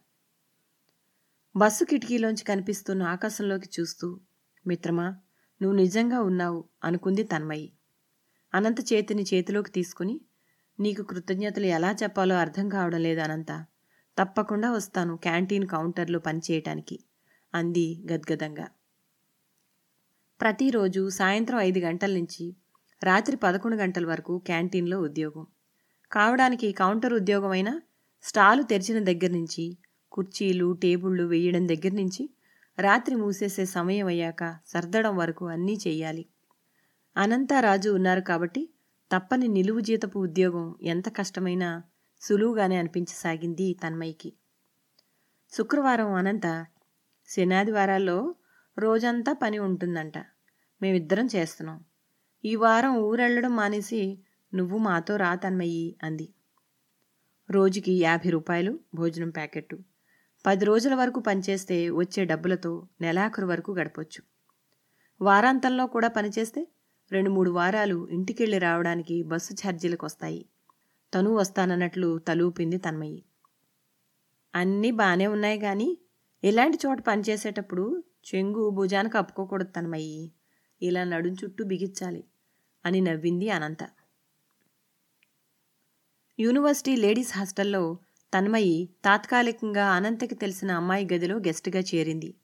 బస్సు 1.56 1.84
కిటికీలోంచి 1.84 2.44
కనిపిస్తున్న 2.44 3.04
ఆకాశంలోకి 3.04 3.70
చూస్తూ 3.80 4.20
మిత్రమా 4.68 5.08
నువ్వు 5.62 5.78
నిజంగా 5.78 6.22
ఉన్నావు 6.22 6.64
అనుకుంది 6.84 7.24
తన్మయి. 7.24 7.72
అనంత 8.54 8.94
చేతిని 8.94 9.24
చేతిలోకి 9.34 9.72
తీసుకుని 9.72 10.22
నీకు 10.80 11.04
కృతజ్ఞతలు 11.04 11.66
ఎలా 11.66 11.96
చెప్పాలో 12.04 12.36
అర్థం 12.36 12.70
కావడం 12.70 13.00
లేదు 13.00 13.20
అనంత. 13.20 13.66
తప్పకుండా 14.18 14.72
వస్తాను 14.72 15.18
క్యాంటీన్ 15.18 15.68
కౌంటర్లో 15.68 16.20
పనిచేయటానికి 16.20 17.00
అంది 17.54 18.04
గద్గదంగా. 18.12 18.68
ప్రతిరోజు 20.42 21.10
సాయంత్రం 21.10 21.60
ఐదు 21.60 21.80
గంటల 21.80 22.12
నుంచి 22.14 22.46
రాత్రి 23.04 23.36
పదకొండు 23.38 23.76
గంటల 23.76 24.06
వరకు 24.06 24.38
క్యాంటీన్లో 24.38 25.00
ఉద్యోగం. 25.00 25.48
కావడానికి 26.12 26.72
కౌంటర్ 26.72 27.14
ఉద్యోగమైన 27.14 27.80
స్టాలు 28.24 28.64
తెరిచిన 28.64 29.04
దగ్గర 29.04 29.32
నుంచి 29.32 29.78
కుర్చీలు 30.12 30.74
టేబుళ్ళు 30.74 31.24
వేయడం 31.24 31.68
దగ్గర 31.68 31.92
నుంచి 31.92 32.30
రాత్రి 32.78 33.16
మూసేసే 33.16 33.66
సమయం 33.66 34.08
అయ్యాక 34.08 34.60
సర్దడం 34.68 35.18
వరకు 35.18 35.46
అన్నీ 35.48 35.80
చెయ్యాలి 35.88 36.26
అనంతారాజు 37.16 37.90
ఉన్నారు 37.90 38.22
కాబట్టి 38.22 38.70
తప్పని 39.12 39.48
నిలువు 39.48 39.80
జీతపు 39.80 40.20
ఉద్యోగం 40.20 40.76
ఎంత 40.82 41.10
కష్టమైనా 41.10 41.84
సులువుగానే 42.22 42.78
అనిపించసాగింది 42.78 43.74
తన్మయికి 43.74 44.34
శుక్రవారం 45.54 46.14
అనంత 46.14 46.48
శనాదివారాల్లో 47.30 48.36
రోజంతా 48.78 49.34
పని 49.34 49.60
ఉంటుందంట. 49.60 50.18
మేమిద్దరం 50.82 51.28
చేస్తున్నాం. 51.36 51.84
ఈ 52.46 52.56
వారం 52.56 52.98
ఊరెళ్ళడం 52.98 53.56
మానేసి 53.56 54.20
నువ్వు 54.54 54.78
మాతో 54.78 55.16
రా 55.16 55.36
తన్మయ్యి 55.36 55.96
అంది. 56.04 56.34
రోజుకి 57.52 57.94
యాభై 57.94 58.30
రూపాయలు 58.30 58.80
భోజనం 58.96 59.30
ప్యాకెట్టు. 59.30 59.80
పది 60.46 60.66
రోజుల 60.66 60.96
వరకు 60.96 61.20
పనిచేస్తే 61.20 61.90
వచ్చే 61.90 62.26
డబ్బులతో 62.26 62.88
నెలాఖరు 63.02 63.46
వరకు 63.46 63.72
గడపొచ్చు. 63.72 64.24
వారాంతంలో 65.22 65.88
కూడా 65.88 66.08
పనిచేస్తే 66.08 66.68
రెండు 67.12 67.30
మూడు 67.30 67.52
వారాలు 67.52 68.08
ఇంటికెళ్ళి 68.10 68.58
రావడానికి 68.58 69.24
బస్సు 69.24 69.54
ఛార్జీలకు 69.54 70.06
వస్తాయి 70.06 70.46
తను 71.14 71.34
వస్తానన్నట్లు 71.34 72.20
తలూపింది 72.20 72.78
తన్మయ్యి. 72.78 73.24
అన్నీ 74.56 74.92
బాగానే 74.92 75.28
ఉన్నాయి 75.28 75.60
కానీ 75.60 75.98
ఇలాంటి 76.44 76.78
చోట 76.86 76.98
పనిచేసేటప్పుడు 77.08 78.04
చెంగు 78.26 78.70
భుజానికి 78.70 79.18
అప్పుకోకూడదు 79.18 79.72
తనమయ్యి 79.72 80.32
ఇలా 80.82 81.04
నడుం 81.04 81.34
చుట్టూ 81.34 81.64
బిగించాలి 81.64 82.24
అని 82.86 83.02
నవ్వింది 83.02 83.50
అనంత. 83.50 83.90
యూనివర్సిటీ 86.40 86.96
లేడీస్ 86.96 87.38
హాస్టల్లో 87.38 87.98
తన్మయి 88.34 88.90
తాత్కాలికంగా 89.06 89.92
అనంతకి 89.92 90.36
తెలిసిన 90.36 90.72
అమ్మాయి 90.72 91.08
గదిలో 91.14 91.38
గెస్ట్గా 91.38 91.80
చేరింది. 91.80 92.36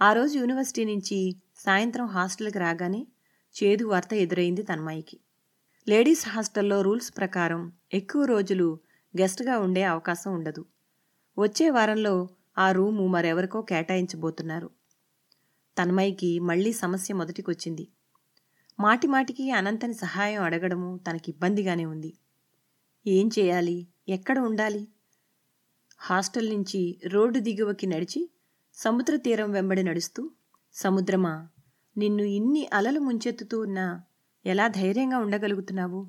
ఆ 0.00 0.12
రోజు 0.12 0.38
యూనివర్సిటీ 0.38 0.84
నుంచి 0.84 1.36
సాయంత్రం 1.56 2.06
హాస్టల్కి 2.06 2.58
రాగానే 2.58 3.06
చేదు 3.54 3.84
వార్త 3.84 4.14
ఎదురైంది 4.14 4.62
తన్మయికి 4.62 5.18
లేడీస్ 5.88 6.28
హాస్టల్లో 6.28 6.82
రూల్స్ 6.82 7.16
ప్రకారం 7.16 7.72
ఎక్కువ 7.94 8.24
రోజులు 8.24 8.78
గెస్ట్గా 9.16 9.58
ఉండే 9.58 9.82
అవకాశం 9.82 10.34
ఉండదు. 10.34 10.64
వచ్చే 11.38 11.70
వారంలో 11.70 12.28
ఆ 12.58 12.72
రూము 12.72 13.06
మరెవరికో 13.06 13.62
కేటాయించబోతున్నారు. 13.62 14.75
తన్మయ్యకి 15.78 16.38
మళ్ళీ 16.38 16.72
సమస్య 16.72 17.14
మొదటికొచ్చింది. 17.14 17.88
మాటిమాటికి 18.80 19.50
అనంతని 19.50 19.94
సహాయం 19.94 20.42
అడగడము 20.42 21.00
తనకి 21.10 21.30
ఇబ్బందిగానే 21.30 21.84
ఉంది. 21.84 22.14
ఏం 23.06 23.30
చేయాలి? 23.38 23.86
ఎక్కడ 24.08 24.38
ఉండాలి? 24.38 24.88
హాస్టల్ 25.98 26.48
నుంచి 26.50 27.00
రోడ్డు 27.06 27.38
దిగువకి 27.38 27.86
నడిచి 27.86 28.30
సముద్ర 28.74 29.16
తీరం 29.16 29.52
వెంబడి 29.52 29.82
నడుస్తూ 29.82 30.30
సముద్రమా 30.74 31.48
నిన్ను 31.96 32.22
ఇన్ని 32.22 32.70
అలలు 32.72 33.00
ముంచెత్తుతూ 33.00 33.60
ఉన్నా 33.60 34.02
ఎలా 34.46 34.68
ధైర్యంగా 34.68 35.18
ఉండగలుగుతున్నావు? 35.18 36.06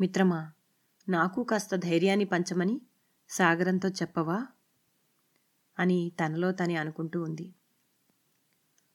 మిత్రమా 0.00 0.52
నాకు 1.08 1.44
కాస్త 1.44 1.74
ధైర్యాన్ని 1.74 2.24
పంచమని 2.24 2.80
సాగరంతో 3.28 3.88
చెప్పవా? 3.88 4.46
అని 5.78 6.12
తనలో 6.20 6.52
తనే 6.52 6.76
అనుకుంటూ 6.76 7.22
ఉంది. 7.22 7.54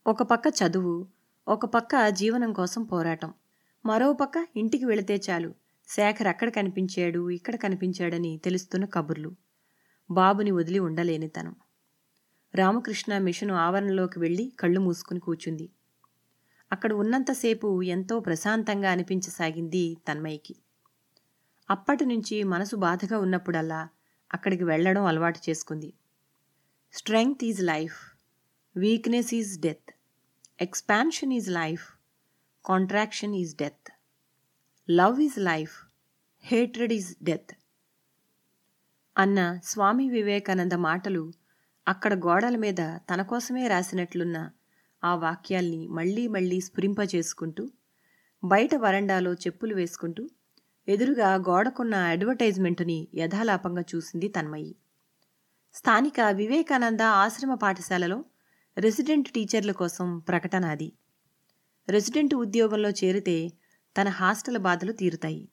ఒక 0.10 0.24
పక్క 0.24 0.43
చదువు 0.48 1.08
ఒక 1.48 1.65
పక్క 1.65 2.08
జీవనం 2.10 2.54
కోసం 2.54 2.84
పోరాటం. 2.84 3.34
మరో 3.86 4.13
పక్క 4.13 4.48
ఇంటికి 4.56 4.86
వెళితే 4.86 5.22
చాలు. 5.30 5.56
శేఖర్ 5.88 6.28
అక్కడ 6.28 6.50
కనిపించాడు 6.50 7.30
ఇక్కడ 7.30 7.56
కనిపించాడని 7.56 8.38
తెలుస్తున్న 8.38 8.86
కబుర్లు. 8.86 9.36
బాబుని 10.12 10.52
వదిలి 10.52 10.80
ఉండలేని 10.80 11.28
తనం. 11.28 11.56
రామకృష్ణ 12.56 13.17
మిషను 13.17 13.54
ఆవరణలోకి 13.54 14.19
వెళ్ళి 14.19 14.54
కళ్ళు 14.60 14.80
మూసుకుని 14.80 15.19
కూర్చుంది. 15.19 15.69
అక్కడ 16.72 16.93
ఉన్నంతసేపు 16.93 17.82
ఎంతో 17.82 18.19
ప్రశాంతంగా 18.19 18.91
అనిపించసాగింది 18.91 19.98
తన్మయికి 20.08 20.56
అప్పటి 21.69 22.06
నుంచి 22.06 22.43
మనసు 22.43 22.76
బాధగా 22.76 23.19
ఉన్నప్పుడల్లా 23.19 23.89
అక్కడికి 24.34 24.63
వెళ్ళడం 24.63 25.06
అలవాటు 25.06 25.39
చేసుకుంది. 25.50 25.93
Strength 26.93 27.43
is 27.43 27.62
life 27.62 27.98
weakness 28.78 29.34
is 29.34 29.62
death. 29.62 29.98
Expansion 30.60 31.34
is 31.34 31.50
life 31.50 31.84
contraction 32.65 33.36
is 33.36 33.56
death 33.56 33.89
love 34.89 35.22
is 35.22 35.39
life 35.39 35.72
hatred 36.43 36.93
is 36.93 37.15
death 37.24 37.54
అన్న 39.17 39.60
స్వామి 39.63 40.10
వివేకానంద 40.10 40.74
మాటలు 40.74 41.34
అక్కడ 41.88 42.13
గోడల 42.13 42.56
మీద 42.56 42.82
తన 43.10 43.22
కోసమే 43.22 43.67
రాసినట్లున్న 43.67 44.50
ఆ 45.04 45.15
వాక్యాల్ని 45.15 45.88
మళ్ళీ 45.88 46.28
మళ్ళీ 46.28 46.62
స్ఫురింపజేసుకుంటూ 46.62 47.72
బయట 48.43 48.76
వరండాలో 48.76 49.34
చెప్పులు 49.34 49.76
వేసుకుంటూ 49.76 50.30
ఎదురుగా 50.88 51.36
గోడకున్న 51.36 51.95
అడ్వర్టైజ్మెంటుని 51.95 53.08
యథాలాపంగా 53.13 53.82
చూసింది 53.95 54.28
తన్మయి. 54.28 54.76
స్థానిక 55.74 56.19
వివేకానంద 56.32 57.02
ఆశ్రమ 57.02 57.54
పాఠశాలలో 57.54 58.26
రెసిడెంట్ 58.79 59.29
టీచర్ల 59.29 59.71
కోసం 59.71 60.19
ప్రకటన 60.19 60.65
అది. 60.65 60.93
రెసిడెంట్ 61.89 62.35
ఉద్యోగంలో 62.35 62.89
చేరితే 62.89 63.51
తన 63.97 64.07
హాస్టల్ 64.09 64.57
బాధలు 64.57 64.91
తీరుతాయి. 64.91 65.49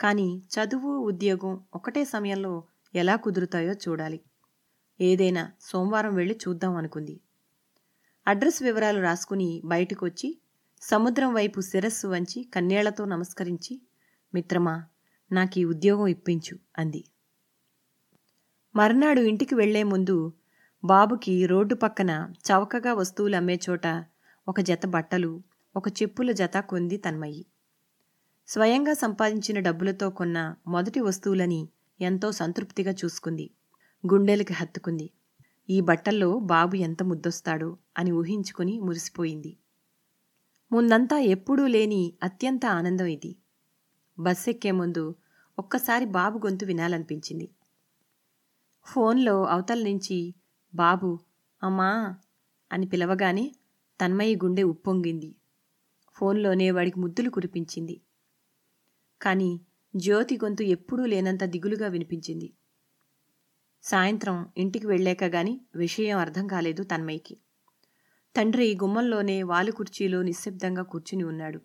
కానీ 0.00 0.42
చదువు 0.54 0.98
ఉద్యోగం 0.98 1.64
ఒకటే 1.74 2.04
సమయంలో 2.04 2.64
ఎలా 2.94 3.16
కుదురుతాయో 3.16 3.72
చూడాలి. 3.72 4.20
ఏదైనా 5.00 5.52
సోమవారం 5.60 6.14
వెళ్ళి 6.14 6.34
చూద్దాం 6.34 6.76
అనుకుంది. 6.76 7.20
అడ్రస్ 8.26 8.62
వివరాలు 8.62 9.00
రాసుకుని 9.00 9.62
బయటకొచ్చి 9.64 10.38
సముద్రం 10.82 11.34
వైపు 11.34 11.60
శిరస్సు 11.60 12.08
వంచి 12.08 12.42
కన్నేళ్ళతో 12.42 13.04
నమస్కరించి 13.04 13.80
మిత్రమా 14.34 14.84
నాకు 15.32 15.58
ఈ 15.58 15.64
ఉద్యోగం 15.64 16.06
ఇప్పించు 16.06 16.58
అంది. 16.78 17.04
మర్నాడు 18.76 19.20
ఇంటికి 19.20 19.54
వెళ్ళే 19.54 19.82
ముందు 19.82 20.32
బాబుకి 20.84 21.46
రోడ్డు 21.46 21.74
పక్కన 21.74 22.32
చవకగా 22.38 22.94
వస్తువులు 22.94 23.36
అమ్మే 23.36 23.60
చోట 23.70 24.04
ఒక 24.48 24.60
జత 24.60 24.86
బట్టలు 24.86 25.42
ఒక 25.76 25.88
చెప్పుల 25.88 26.32
జత 26.32 26.60
కొంది 26.60 26.96
తన్మయి. 26.96 27.46
స్వయంగా 28.46 28.92
సంపాదించిన 28.92 29.60
డబ్బులతో 29.60 30.10
కొన్న 30.10 30.54
మొదటి 30.66 31.00
వస్తువులని 31.00 31.68
ఎంతో 32.00 32.32
సంతృప్తిగా 32.32 32.92
చూసుకుంది. 32.92 33.50
గుండెలకి 34.12 34.52
హత్తుకుంది. 34.52 35.10
ఈ 35.70 35.80
బట్టల్లో 35.80 36.38
బాబు 36.38 36.76
ఎంత 36.76 37.02
ముద్దొస్తాడో 37.02 37.76
అని 37.98 38.10
ఊహించుకుని 38.10 38.80
మురిసిపోయింది. 38.80 39.56
ముందంతా 40.72 41.18
ఎప్పుడూ 41.18 41.66
లేని 41.66 42.12
అత్యంత 42.22 42.66
ఆనందం 42.66 43.04
ఇది. 43.04 43.36
బస్సెక్కే 44.18 44.70
ముందు 44.70 45.14
ఒక్కసారి 45.58 46.04
బాబు 46.04 46.38
గొంతు 46.38 46.64
వినాలనిపించింది. 46.64 47.48
ఫోన్లో 48.86 49.44
అవతల 49.44 49.82
నుంచి 49.82 50.34
బాబు 50.74 51.18
అమ్మా 51.62 52.16
అని 52.72 52.86
పిలవగానే 52.86 53.54
తన్మయి 54.00 54.36
గుండె 54.36 54.62
ఉప్పొంగింది. 54.62 55.36
ఫోన్లోనే 56.16 56.70
వాడికి 56.70 57.00
ముద్దులు 57.00 57.30
కురిపించింది. 57.30 58.00
కాని 59.20 59.60
జ్యోతి 59.96 60.36
గొంతు 60.36 60.62
ఎప్పుడూ 60.62 61.04
లేనంత 61.04 61.44
దిగులుగా 61.44 61.88
వినిపించింది. 61.88 62.54
సాయంత్రం 63.82 64.46
ఇంటికి 64.56 64.86
వెళ్ళాక 64.86 65.24
గాని 65.24 65.60
విషయం 65.76 66.18
అర్థం 66.18 66.46
కాలేదు 66.46 66.82
తన్మయ్యకి 66.82 67.36
తండ్రి 68.34 68.78
గుమ్మంలోనే 68.82 69.42
వాలు 69.42 69.72
కుర్చీలో 69.72 70.22
నిశ్శబ్దంగా 70.22 70.82
కూర్చుని 70.82 71.24
ఉన్నాడు. 71.24 71.60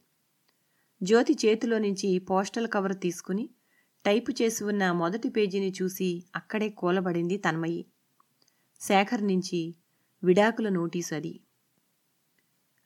జ్యోతి 1.02 1.34
చేతిలో 1.34 1.78
నుంచి 1.78 2.19
పోస్టల్ 2.19 2.67
కవర్ 2.67 3.02
తీసుకుని 3.02 3.50
టైపు 4.06 4.32
చేసి 4.32 4.63
ఉన్న 4.63 4.91
మొదటి 4.91 5.30
పేజీని 5.30 5.74
చూసి 5.82 6.24
అక్కడే 6.36 6.69
కూలబడింది 6.69 7.38
తన్మయి. 7.38 7.86
శేఖర్ 8.82 9.28
నుంచి 9.28 9.76
విడాకుల 10.24 10.70
నోటీసు 10.70 11.15
అది 11.15 11.39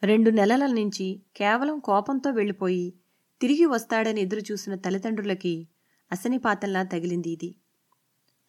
రెండు 0.03 0.29
నెలల 0.29 0.65
నుంచి 0.65 1.21
కేవలం 1.35 1.79
కోపంతో 1.79 2.31
వెళ్ళిపోయి 2.31 2.93
తిరిగి 3.41 3.65
వస్తాడని 3.65 4.21
ఎదురుచూసిన 4.21 4.75
తల్లిదండ్రులకి 4.75 5.67
అసనిపాతంలా 6.11 6.83
తగిలింది 6.83 7.29
ఇది. 7.29 7.55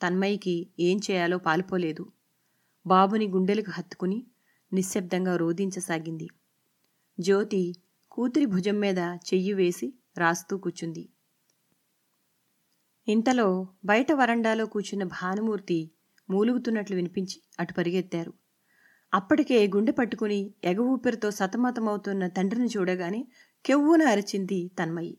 తన్మయికి 0.02 0.70
ఏం 0.80 1.00
చేయాలో 1.10 1.38
పాలుపోలేదు. 1.38 2.12
బాబుని 2.86 3.28
గుండెలకు 3.28 3.70
హత్తుకుని 3.70 4.26
నిశ్శబ్దంగా 4.72 5.36
రోధించసాగింది. 5.36 6.28
జ్యోతి 7.18 7.76
కూతురి 8.10 8.46
భుజం 8.46 8.80
మీద 8.80 8.98
చెయ్యి 8.98 9.52
వేసి 9.52 9.94
రాస్తూ 10.18 10.58
కూర్చుంది 10.58 11.08
ఇంతలో 13.08 13.68
బయట 13.84 14.12
వరండాలో 14.12 14.66
కూర్చున్న 14.66 15.04
భానుమూర్తి 15.04 15.90
మూలుగుతున్నట్లు 16.30 16.96
వినిపించి 16.96 17.42
అటు 17.60 17.72
పరిగెత్తారు. 17.72 18.32
అప్పటికే 19.14 19.66
గుండె 19.66 19.92
పట్టుకుని 19.92 20.54
ఎగ 20.64 20.78
ఊపిరితో 20.80 21.30
సతమతమవుతున్న 21.30 22.26
తండ్రిని 22.26 22.66
చూడగానే 22.66 23.26
కెవ్వున 23.64 24.02
అరిచింది 24.02 24.70
తన్మయి. 24.78 25.12